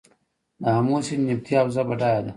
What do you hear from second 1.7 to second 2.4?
بډایه ده؟